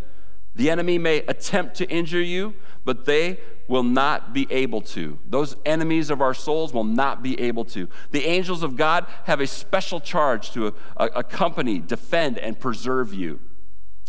[0.56, 2.56] The enemy may attempt to injure you,
[2.86, 5.20] but they will not be able to.
[5.28, 7.90] Those enemies of our souls will not be able to.
[8.12, 13.40] The angels of God have a special charge to uh, accompany, defend, and preserve you.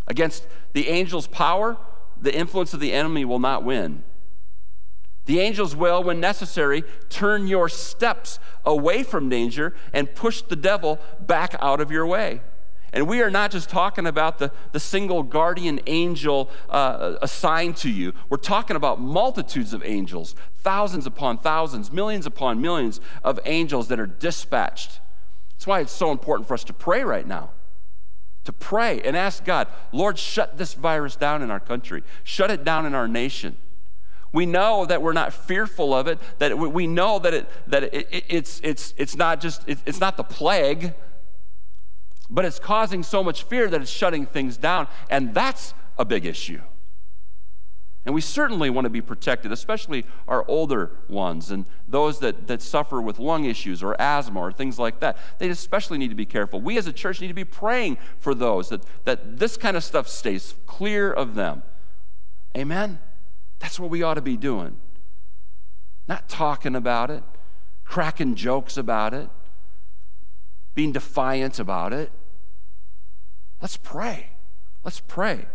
[0.07, 1.77] Against the angel's power,
[2.21, 4.05] the influence of the enemy will not win.
[5.27, 10.99] The angels will, when necessary, turn your steps away from danger and push the devil
[11.21, 12.41] back out of your way.
[12.93, 17.91] And we are not just talking about the, the single guardian angel uh, assigned to
[17.91, 18.15] you.
[18.31, 24.01] We're talking about multitudes of angels, thousands upon thousands, millions upon millions of angels that
[24.01, 25.01] are dispatched.
[25.53, 27.51] That's why it's so important for us to pray right now.
[28.45, 32.65] To pray and ask God, Lord, shut this virus down in our country, shut it
[32.65, 33.59] down in our nation.
[34.33, 38.09] We know that we're not fearful of it, that we know that, it, that it,
[38.11, 40.95] it, it's, it's, it's not just, it's not the plague
[42.31, 46.27] but it's causing so much fear that it's shutting things down, and that's a big
[46.27, 46.61] issue.
[48.05, 52.63] And we certainly want to be protected, especially our older ones and those that, that
[52.63, 55.19] suffer with lung issues or asthma or things like that.
[55.39, 56.59] They especially need to be careful.
[56.59, 59.85] We as a church need to be praying for those that, that this kind of
[59.85, 61.63] stuff stays clear of them.
[62.57, 62.99] Amen?
[63.59, 64.77] That's what we ought to be doing.
[66.07, 67.23] Not talking about it,
[67.85, 69.29] cracking jokes about it,
[70.79, 72.13] being defiant about it.
[73.61, 74.31] Let's pray.
[74.85, 75.47] Let's pray.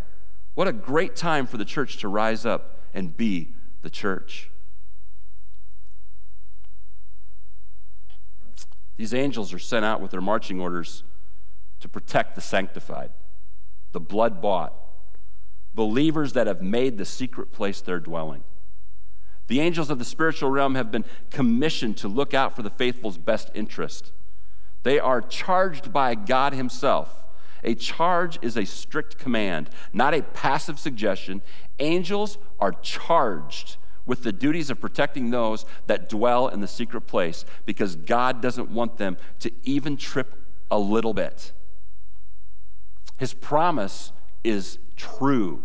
[0.53, 4.51] What a great time for the church to rise up and be the church.
[8.97, 11.03] These angels are sent out with their marching orders
[11.79, 13.13] to protect the sanctified,
[13.93, 14.73] the blood bought,
[15.73, 18.43] believers that have made the secret place their dwelling.
[19.47, 23.17] The angels of the spiritual realm have been commissioned to look out for the faithful's
[23.17, 24.11] best interest.
[24.83, 27.27] They are charged by God Himself.
[27.63, 31.41] A charge is a strict command, not a passive suggestion.
[31.79, 37.45] Angels are charged with the duties of protecting those that dwell in the secret place
[37.65, 41.53] because God doesn't want them to even trip a little bit.
[43.17, 44.11] His promise
[44.43, 45.63] is true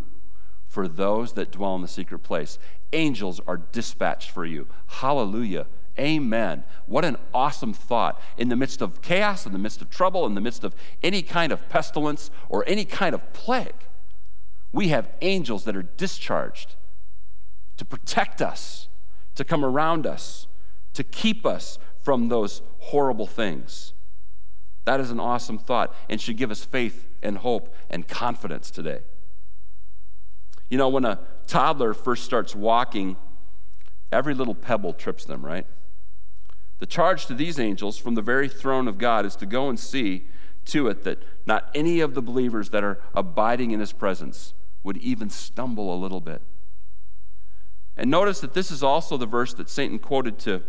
[0.68, 2.58] for those that dwell in the secret place.
[2.92, 4.68] Angels are dispatched for you.
[4.86, 5.66] Hallelujah.
[5.98, 6.64] Amen.
[6.86, 8.20] What an awesome thought.
[8.36, 11.22] In the midst of chaos, in the midst of trouble, in the midst of any
[11.22, 13.86] kind of pestilence or any kind of plague,
[14.72, 16.76] we have angels that are discharged
[17.76, 18.88] to protect us,
[19.34, 20.46] to come around us,
[20.94, 23.92] to keep us from those horrible things.
[24.84, 29.00] That is an awesome thought and should give us faith and hope and confidence today.
[30.70, 33.16] You know, when a toddler first starts walking,
[34.12, 35.66] every little pebble trips them, right?
[36.78, 39.78] The charge to these angels from the very throne of God is to go and
[39.78, 40.26] see
[40.66, 44.96] to it that not any of the believers that are abiding in his presence would
[44.98, 46.42] even stumble a little bit.
[47.96, 50.62] And notice that this is also the verse that Satan quoted to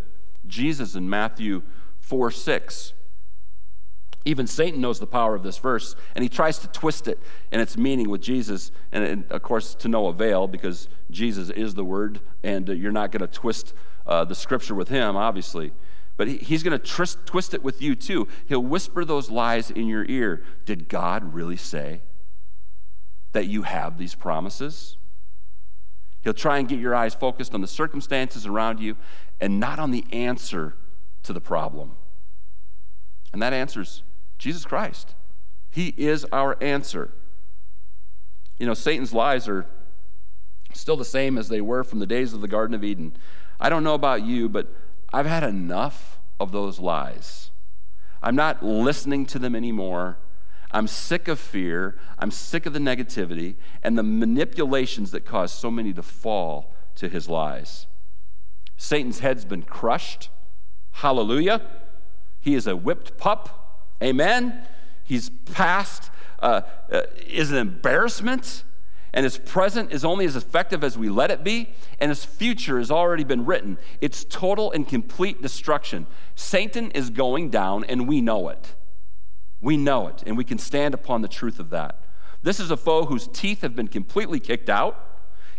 [0.47, 1.61] Jesus in Matthew
[1.99, 2.93] 4 6.
[4.25, 7.19] Even Satan knows the power of this verse, and he tries to twist it
[7.51, 11.85] and its meaning with Jesus, and, of course, to no avail because Jesus is the
[11.85, 13.73] Word, and uh, you're not going to twist
[14.05, 15.71] uh, the scripture with him, obviously.
[16.19, 18.27] But he, he's going to twist, it with you too.
[18.45, 20.43] He'll whisper those lies in your ear.
[20.65, 22.01] Did God really say
[23.31, 24.97] that you have these promises?
[26.19, 28.97] He'll try and get your eyes focused on the circumstances around you
[29.39, 30.75] and not on the answer
[31.23, 31.91] to the problem.
[33.31, 34.03] And that answer's
[34.37, 35.15] Jesus Christ.
[35.69, 37.13] He is our answer.
[38.57, 39.65] You know, Satan's lies are
[40.73, 43.15] still the same as they were from the days of the Garden of Eden.
[43.57, 44.67] I don't know about you, but
[45.11, 47.51] I've had enough of those lies.
[48.21, 50.17] I'm not listening to them anymore.
[50.71, 51.97] I'm sick of fear.
[52.19, 57.09] I'm sick of the negativity and the manipulations that cause so many to fall to
[57.09, 57.87] his lies.
[58.77, 60.29] Satan's head's been crushed.
[60.91, 61.61] Hallelujah.
[62.39, 63.87] He is a whipped pup.
[64.01, 64.65] Amen.
[65.03, 68.63] He's past, uh, uh, is an embarrassment,
[69.13, 71.69] and his present is only as effective as we let it be,
[71.99, 73.77] and his future has already been written.
[74.01, 76.07] It's total and complete destruction.
[76.35, 78.75] Satan is going down, and we know it.
[79.61, 81.99] We know it, and we can stand upon the truth of that.
[82.41, 85.05] This is a foe whose teeth have been completely kicked out.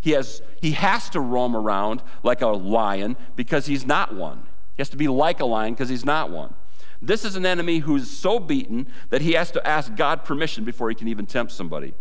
[0.00, 4.44] He has, he has to roam around like a lion because he's not one.
[4.76, 6.54] He has to be like a lion because he's not one.
[7.02, 10.88] This is an enemy who's so beaten that he has to ask God permission before
[10.88, 11.94] he can even tempt somebody.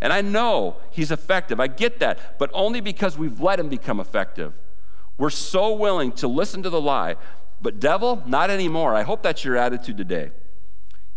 [0.00, 1.60] And I know he's effective.
[1.60, 4.54] I get that, but only because we've let him become effective.
[5.18, 7.16] We're so willing to listen to the lie.
[7.60, 8.94] But, devil, not anymore.
[8.94, 10.30] I hope that's your attitude today.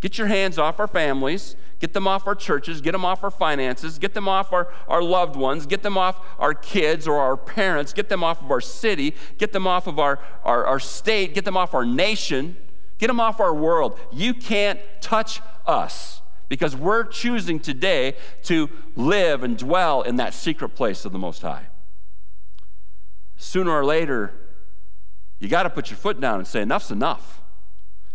[0.02, 3.32] Get your hands off our families, get them off our churches, get them off our
[3.32, 7.38] finances, get them off our, our loved ones, get them off our kids or our
[7.38, 11.34] parents, get them off of our city, get them off of our, our, our state,
[11.34, 12.58] get them off our nation.
[13.04, 14.00] Get them off our world.
[14.14, 16.22] You can't touch us
[16.54, 18.14] because we're choosing today
[18.44, 21.66] to live and dwell in that secret place of the Most High.
[23.38, 24.36] Sooner or later,
[25.40, 27.42] you got to put your foot down and say, enough's enough.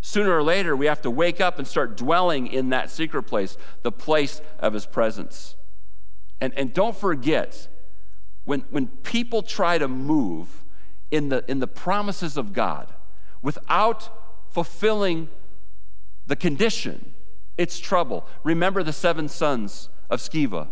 [0.03, 3.59] Sooner or later, we have to wake up and start dwelling in that secret place,
[3.83, 5.57] the place of His presence.
[6.40, 7.66] And, and don't forget,
[8.44, 10.64] when, when people try to move
[11.11, 12.92] in the, in the promises of God
[13.42, 14.11] without
[14.53, 15.29] fulfilling
[16.29, 17.14] the condition,
[17.59, 18.27] it's trouble.
[18.44, 20.68] Remember the seven sons of Sceva.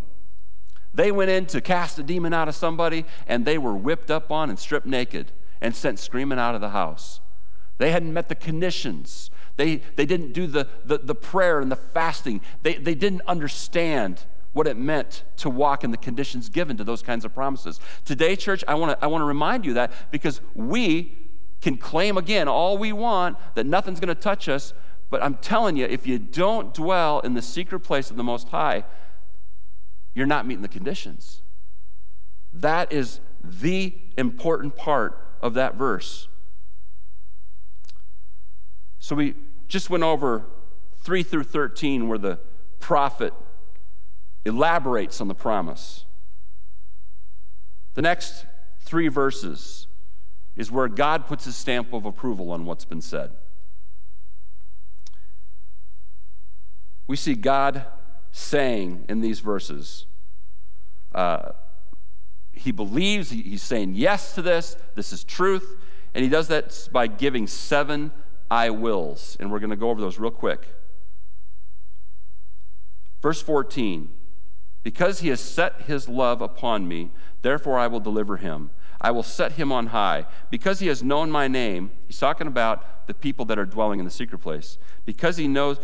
[0.95, 4.33] They went in to cast a demon out of somebody, and they were whipped up
[4.33, 7.21] on and stripped naked and sent screaming out of the house.
[7.77, 9.31] They hadn't met the conditions.
[9.57, 12.41] They, they didn't do the, the, the prayer and the fasting.
[12.63, 17.03] They, they didn't understand what it meant to walk in the conditions given to those
[17.03, 17.79] kinds of promises.
[18.07, 21.19] Today, church, I want to I want to remind you that because we
[21.61, 24.73] can claim again all we want that nothing's going to touch us,
[25.11, 28.49] but I'm telling you, if you don't dwell in the secret place of the Most
[28.49, 28.85] High,
[30.15, 31.43] you're not meeting the conditions.
[32.53, 36.29] That is the important part of that verse.
[38.99, 39.35] So we
[39.69, 40.47] just went over
[40.97, 42.41] 3 through 13, where the
[42.81, 43.33] prophet
[44.45, 46.05] elaborates on the promise.
[47.95, 48.47] The next
[48.81, 49.87] three verses
[50.57, 53.33] is where God puts his stamp of approval on what's been said.
[57.07, 57.87] We see God
[58.33, 60.07] saying in these verses,
[61.15, 61.53] uh,
[62.53, 65.77] he believes, he's saying yes to this, this is truth,
[66.15, 68.11] and he does that by giving seven
[68.51, 69.37] I wills.
[69.39, 70.75] And we're going to go over those real quick.
[73.23, 74.09] Verse 14
[74.83, 77.11] Because he has set his love upon me,
[77.43, 78.71] therefore I will deliver him.
[79.07, 80.27] I will set him on high.
[80.51, 84.05] Because he has known my name, he's talking about the people that are dwelling in
[84.05, 84.79] the secret place.
[85.05, 85.79] Because he knows,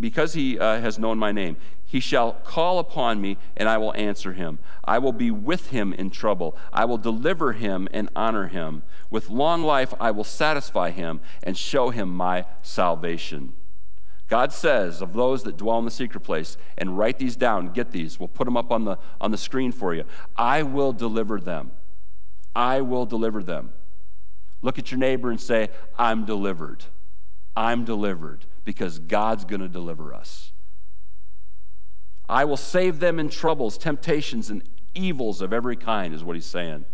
[0.00, 3.94] because he uh, has known my name, he shall call upon me, and I will
[3.94, 4.58] answer him.
[4.86, 6.56] I will be with him in trouble.
[6.72, 8.84] I will deliver him and honor him.
[9.10, 13.52] With long life I will satisfy him and show him my salvation.
[14.28, 17.90] God says of those that dwell in the secret place, and write these down, get
[17.90, 20.04] these, we'll put them up on the, on the screen for you.
[20.38, 21.72] I will deliver them.
[22.56, 23.70] I will deliver them.
[24.62, 26.86] Look at your neighbor and say, I'm delivered.
[27.54, 30.52] I'm delivered because God's going to deliver us.
[32.30, 34.62] I will save them in troubles, temptations, and
[34.94, 36.86] evils of every kind, is what he's saying.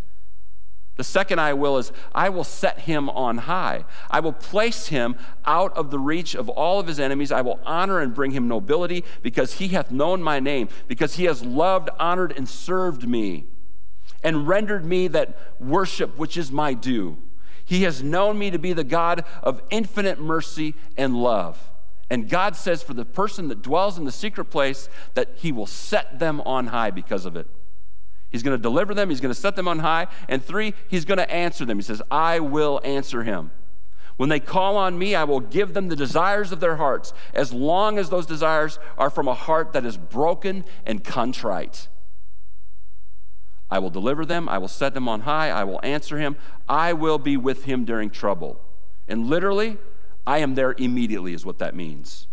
[0.97, 3.85] The second I will is, I will set him on high.
[4.11, 5.15] I will place him
[5.47, 7.31] out of the reach of all of his enemies.
[7.31, 11.25] I will honor and bring him nobility because he hath known my name, because he
[11.25, 13.47] has loved, honored, and served me
[14.23, 17.19] and rendered me that worship which is my due.
[17.65, 21.71] He has known me to be the God of infinite mercy and love.
[22.11, 25.67] And God says for the person that dwells in the secret place that he will
[25.67, 27.49] set them on high because of it.
[28.31, 30.09] He's going to deliver them, he's going to set them on high.
[30.29, 31.79] And three, he's going to answer them.
[31.79, 33.51] He says, I will answer him.
[34.17, 37.53] When they call on me, I will give them the desires of their hearts, as
[37.53, 41.89] long as those desires are from a heart that is broken and contrite.
[43.73, 44.51] I will deliver them.
[44.51, 45.49] I will set them on high.
[45.49, 46.37] I will answer him.
[46.69, 48.61] I will be with him during trouble.
[49.09, 49.79] And literally,
[50.27, 52.27] I am there immediately, is what that means.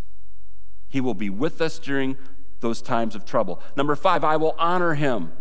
[0.90, 2.18] He will be with us during
[2.60, 3.62] those times of trouble.
[3.78, 5.32] Number five, I will honor him.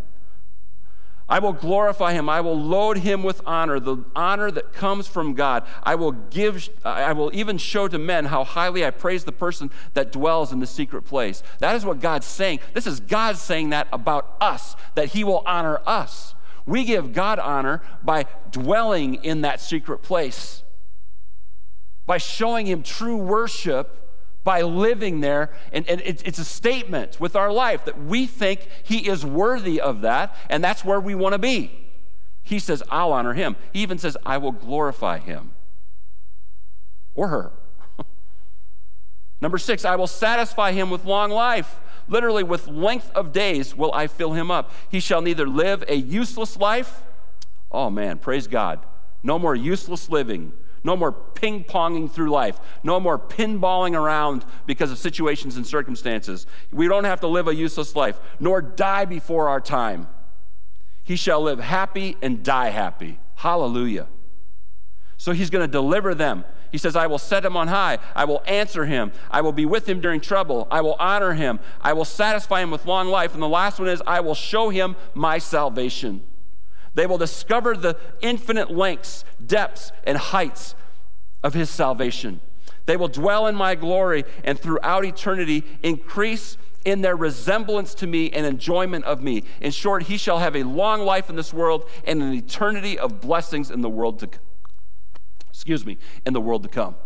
[1.28, 2.28] I will glorify him.
[2.28, 5.66] I will load him with honor, the honor that comes from God.
[5.82, 9.70] I will give I will even show to men how highly I praise the person
[9.92, 11.42] that dwells in the secret place.
[11.58, 12.60] That is what God's saying.
[12.72, 16.34] This is God saying that about us, that he will honor us.
[16.64, 20.62] We give God honor by dwelling in that secret place.
[22.06, 24.07] By showing him true worship
[24.44, 25.50] by living there.
[25.72, 29.80] And, and it, it's a statement with our life that we think He is worthy
[29.80, 31.86] of that, and that's where we want to be.
[32.42, 33.56] He says, I'll honor Him.
[33.72, 35.50] He even says, I will glorify Him
[37.18, 37.52] or her.
[39.40, 41.80] Number six, I will satisfy him with long life.
[42.06, 44.72] Literally, with length of days will I fill him up.
[44.88, 47.02] He shall neither live a useless life.
[47.70, 48.80] Oh man, praise God.
[49.22, 50.52] No more useless living.
[50.84, 52.58] No more ping ponging through life.
[52.82, 56.46] No more pinballing around because of situations and circumstances.
[56.72, 60.08] We don't have to live a useless life, nor die before our time.
[61.02, 63.18] He shall live happy and die happy.
[63.36, 64.08] Hallelujah.
[65.16, 66.44] So he's going to deliver them.
[66.70, 67.98] He says, I will set him on high.
[68.14, 69.12] I will answer him.
[69.30, 70.68] I will be with him during trouble.
[70.70, 71.60] I will honor him.
[71.80, 73.32] I will satisfy him with long life.
[73.32, 76.22] And the last one is, I will show him my salvation.
[76.98, 80.74] They will discover the infinite lengths, depths, and heights
[81.44, 82.40] of his salvation.
[82.86, 88.30] They will dwell in my glory and throughout eternity increase in their resemblance to me
[88.32, 89.44] and enjoyment of me.
[89.60, 93.20] In short, he shall have a long life in this world and an eternity of
[93.20, 94.28] blessings in the world to
[95.50, 96.96] excuse me, in the world to come.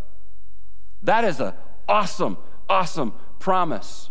[1.03, 1.53] That is an
[1.87, 4.09] awesome, awesome promise.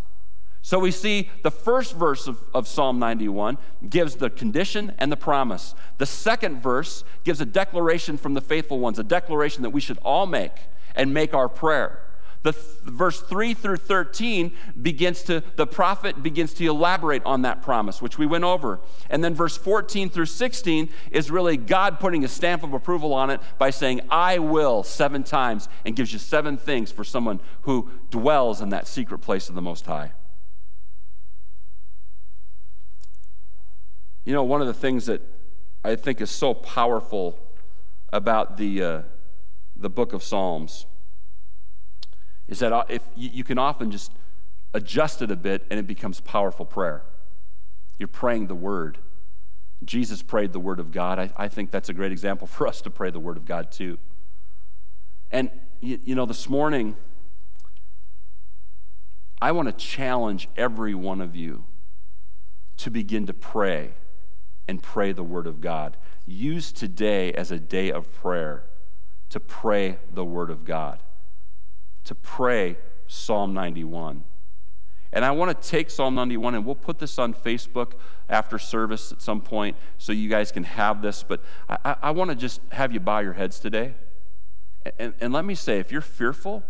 [0.63, 3.57] So we see the first verse of, of, Psalm 91
[3.89, 5.73] gives the condition and the promise.
[5.97, 9.97] The second verse gives a declaration from the faithful ones, a declaration that we should
[9.99, 10.53] all make
[10.95, 12.03] and make our prayer.
[12.43, 17.61] The th- verse 3 through 13 begins to, the prophet begins to elaborate on that
[17.61, 18.79] promise, which we went over.
[19.09, 23.29] And then verse 14 through 16 is really God putting a stamp of approval on
[23.29, 27.89] it by saying, I will, seven times, and gives you seven things for someone who
[28.09, 30.13] dwells in that secret place of the Most High.
[34.23, 35.21] You know, one of the things that
[35.83, 37.39] I think is so powerful
[38.13, 39.01] about the, uh,
[39.75, 40.85] the book of Psalms
[42.47, 44.11] is that uh, if you, can often just
[44.73, 47.03] adjust it a bit and it becomes powerful prayer.
[47.97, 48.99] You're praying the word.
[49.83, 51.17] Jesus prayed the word of God.
[51.17, 53.71] I, I think that's a great example for us to pray the word of God
[53.71, 53.97] too.
[55.31, 55.49] And,
[55.79, 56.95] you, you know, this morning,
[59.41, 61.63] I want to challenge every one of you
[62.77, 63.93] to begin to pray
[64.71, 65.97] and pray the Word of God.
[66.25, 68.63] Use today as a day of prayer
[69.29, 71.03] to pray the Word of God,
[72.05, 74.23] to pray Psalm 91.
[75.11, 77.95] And I want to take Psalm 91 and we'll put this on Facebook
[78.29, 81.21] after service at some point so you guys can have this.
[81.21, 83.95] But I, I want to just have you bow your heads today.
[84.97, 86.63] And, and let me say if you're fearful,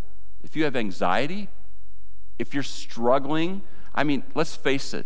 [0.43, 1.49] if you have anxiety,
[2.39, 3.61] if you're struggling,
[3.93, 5.05] I mean, let's face it.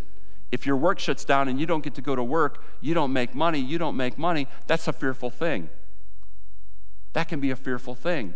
[0.51, 3.11] If your work shuts down and you don't get to go to work, you don't
[3.11, 5.69] make money, you don't make money, that's a fearful thing.
[7.13, 8.33] That can be a fearful thing.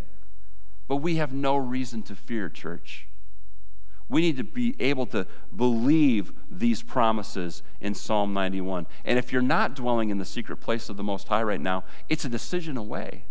[0.88, 3.08] But we have no reason to fear, church.
[4.10, 8.88] We need to be able to believe these promises in Psalm 91.
[9.06, 11.84] And if you're not dwelling in the secret place of the Most High right now,
[12.10, 13.26] it's a decision away.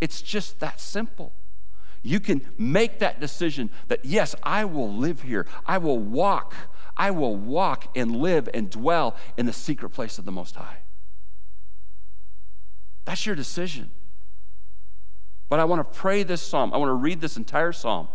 [0.00, 1.32] It's just that simple.
[2.02, 5.44] You can make that decision that, yes, I will live here.
[5.66, 6.54] I will walk.
[6.96, 10.78] I will walk and live and dwell in the secret place of the Most High.
[13.04, 13.90] That's your decision.
[15.48, 16.72] But I want to pray this psalm.
[16.72, 18.08] I want to read this entire psalm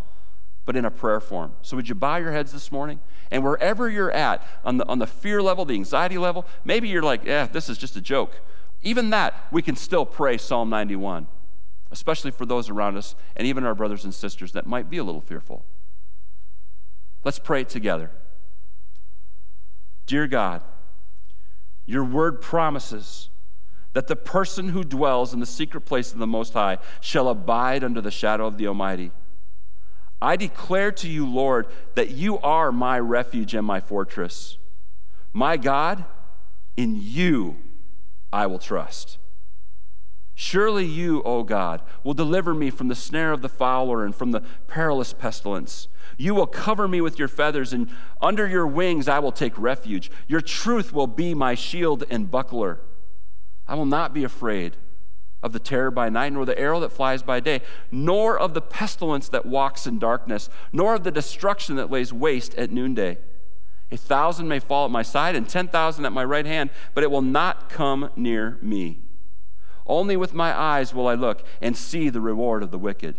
[0.65, 1.53] but in a prayer form.
[1.61, 2.99] So, would you bow your heads this morning?
[3.31, 7.03] And wherever you're at, on the, on the fear level, the anxiety level, maybe you're
[7.03, 8.39] like, yeah, this is just a joke.
[8.81, 11.27] Even that, we can still pray Psalm 91,
[11.91, 15.03] especially for those around us and even our brothers and sisters that might be a
[15.03, 15.65] little fearful.
[17.23, 18.11] Let's pray together.
[20.05, 20.61] Dear God,
[21.85, 23.29] your word promises
[23.93, 27.83] that the person who dwells in the secret place of the Most High shall abide
[27.83, 29.11] under the shadow of the Almighty.
[30.21, 34.57] I declare to you, Lord, that you are my refuge and my fortress.
[35.33, 36.05] My God,
[36.77, 37.57] in you
[38.31, 39.17] I will trust.
[40.43, 44.31] Surely you, O God, will deliver me from the snare of the fowler and from
[44.31, 45.87] the perilous pestilence.
[46.17, 50.09] You will cover me with your feathers, and under your wings I will take refuge.
[50.27, 52.79] Your truth will be my shield and buckler.
[53.67, 54.77] I will not be afraid
[55.43, 57.61] of the terror by night, nor the arrow that flies by day,
[57.91, 62.55] nor of the pestilence that walks in darkness, nor of the destruction that lays waste
[62.55, 63.19] at noonday.
[63.91, 67.03] A thousand may fall at my side and ten thousand at my right hand, but
[67.03, 69.01] it will not come near me.
[69.91, 73.15] Only with my eyes will I look and see the reward of the wicked.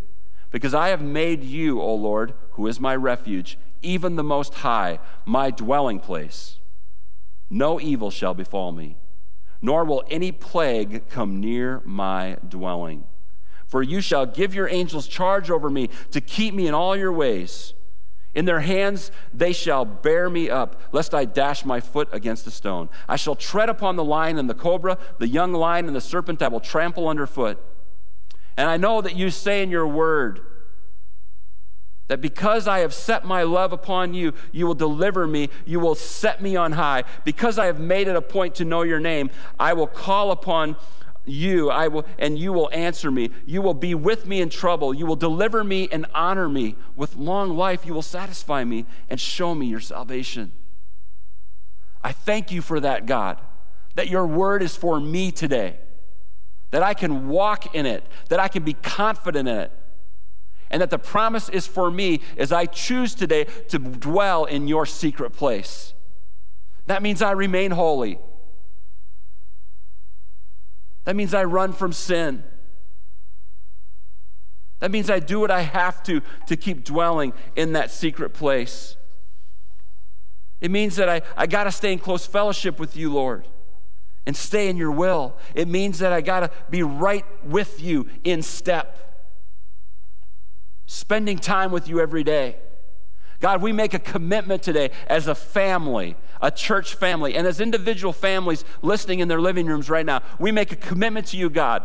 [0.50, 4.98] Because I have made you, O Lord, who is my refuge, even the Most High,
[5.24, 6.58] my dwelling place.
[7.48, 8.96] No evil shall befall me
[9.62, 13.04] nor will any plague come near my dwelling.
[13.64, 17.12] For you shall give your angels charge over me to keep me in all your
[17.12, 17.72] ways.
[18.34, 22.50] In their hands they shall bear me up, lest I dash my foot against a
[22.50, 22.88] stone.
[23.08, 26.40] I shall tread upon the lion and the cobra, the young lion and the serpent
[26.42, 27.62] I will trample underfoot.
[28.56, 30.40] And I know that you say in your word,
[32.08, 35.94] that because I have set my love upon you, you will deliver me, you will
[35.94, 37.04] set me on high.
[37.24, 40.76] Because I have made it a point to know your name, I will call upon
[41.24, 44.92] you I will and you will answer me you will be with me in trouble
[44.92, 49.20] you will deliver me and honor me with long life you will satisfy me and
[49.20, 50.52] show me your salvation
[52.02, 53.40] i thank you for that god
[53.94, 55.76] that your word is for me today
[56.72, 59.72] that i can walk in it that i can be confident in it
[60.72, 64.86] and that the promise is for me as I choose today to dwell in your
[64.86, 65.92] secret place.
[66.86, 68.18] That means I remain holy.
[71.04, 72.44] That means I run from sin.
[74.80, 78.96] That means I do what I have to to keep dwelling in that secret place.
[80.60, 83.48] It means that I, I got to stay in close fellowship with you, Lord,
[84.26, 85.36] and stay in your will.
[85.54, 88.98] It means that I got to be right with you in step
[90.86, 92.56] spending time with you every day.
[93.42, 98.12] God, we make a commitment today as a family, a church family, and as individual
[98.12, 100.22] families listening in their living rooms right now.
[100.38, 101.82] We make a commitment to you, God,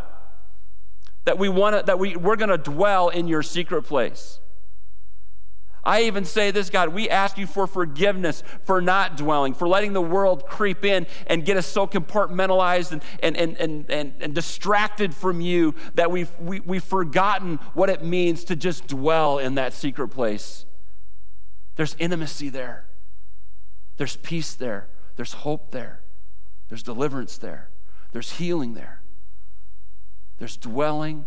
[1.24, 4.38] that we want to, that we, we're going to dwell in your secret place.
[5.82, 9.94] I even say this, God, we ask you for forgiveness for not dwelling, for letting
[9.94, 15.12] the world creep in and get us so compartmentalized and, and, and, and, and, distracted
[15.12, 19.72] from you that we've, we, we've forgotten what it means to just dwell in that
[19.72, 20.66] secret place.
[21.78, 22.86] There's intimacy there,
[23.98, 26.00] there's peace there, there's hope there,
[26.68, 27.68] there's deliverance there,
[28.10, 29.00] there's healing there,
[30.38, 31.26] there's dwelling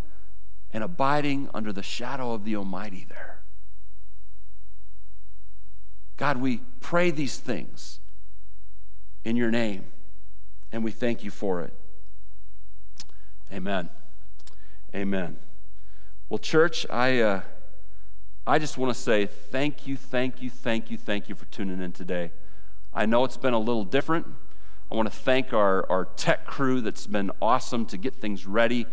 [0.72, 3.40] and abiding under the shadow of the Almighty there.
[6.18, 8.02] God, we pray these things
[9.24, 9.86] in your name,
[10.70, 11.74] and we thank you for it.
[13.54, 13.90] Amen.
[14.94, 15.38] Amen.
[16.28, 17.42] Well, church, I, uh,
[18.46, 21.80] I just want to say thank you, thank you, thank you, thank you for tuning
[21.80, 22.32] in today.
[22.92, 24.26] I know it's been a little different.
[24.92, 28.88] I want to thank our, our tech crew that's been awesome to get things ready.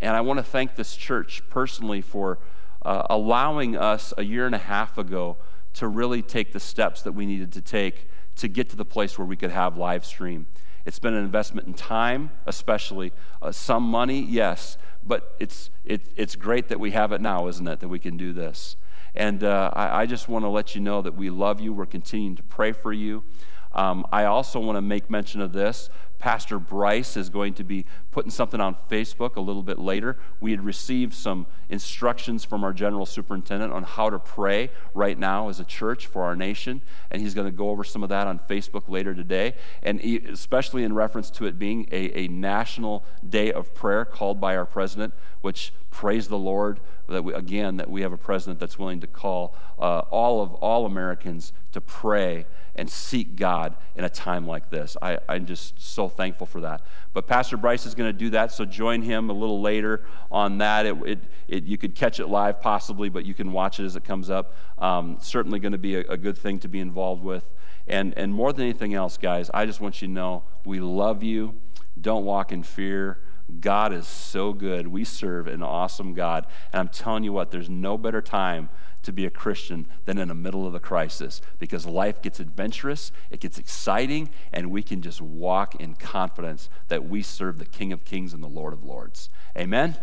[0.00, 2.40] And I want to thank this church personally for
[2.82, 5.36] uh, allowing us a year and a half ago
[5.74, 9.16] to really take the steps that we needed to take to get to the place
[9.16, 10.48] where we could have live stream.
[10.84, 14.76] It's been an investment in time, especially uh, some money, yes,
[15.06, 18.16] but it's, it, it's great that we have it now, isn't it, that we can
[18.16, 18.76] do this.
[19.18, 21.72] And uh, I, I, just want to let you know that we love you.
[21.72, 23.24] We're continuing to pray for you.
[23.72, 25.90] Um, I also want to make mention of this.
[26.20, 30.18] Pastor Bryce is going to be putting something on Facebook a little bit later.
[30.40, 35.48] We had received some instructions from our general superintendent on how to pray right now
[35.48, 38.26] as a church for our nation, and he's going to go over some of that
[38.26, 43.52] on Facebook later today, and especially in reference to it being a, a national day
[43.52, 46.80] of prayer called by our president, which praise the Lord
[47.12, 50.54] that we, again that we have a president that's willing to call uh, all of
[50.54, 54.96] all Americans to pray and seek God in a time like this.
[55.02, 56.82] I, I'm just so thankful for that.
[57.12, 60.58] But Pastor Bryce is going to do that, so join him a little later on
[60.58, 60.86] that.
[60.86, 63.96] It, it, it, you could catch it live possibly, but you can watch it as
[63.96, 64.54] it comes up.
[64.78, 67.52] Um, certainly going to be a, a good thing to be involved with.
[67.88, 71.24] And, and more than anything else, guys, I just want you to know we love
[71.24, 71.54] you.
[72.00, 73.18] Don't walk in fear.
[73.60, 74.88] God is so good.
[74.88, 76.46] We serve an awesome God.
[76.72, 78.68] And I'm telling you what, there's no better time
[79.02, 83.10] to be a Christian than in the middle of the crisis because life gets adventurous,
[83.30, 87.92] it gets exciting, and we can just walk in confidence that we serve the King
[87.92, 89.30] of Kings and the Lord of Lords.
[89.56, 89.96] Amen.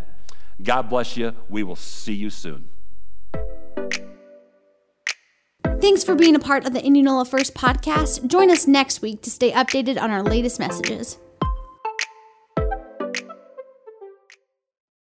[0.64, 1.34] God bless you.
[1.50, 2.70] We will see you soon.
[5.82, 8.26] Thanks for being a part of the Indianola First podcast.
[8.28, 11.20] Join us next week to stay updated on our latest messages.